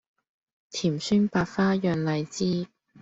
[0.71, 2.65] 甜酸百花釀荔枝